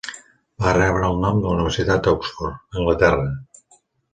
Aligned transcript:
Va 0.63 0.71
rebre 0.77 1.09
el 1.11 1.21
nom 1.25 1.37
de 1.43 1.47
la 1.47 1.53
Universitat 1.57 2.09
d'Oxford, 2.09 2.59
a 2.59 2.81
Anglaterra. 2.81 3.29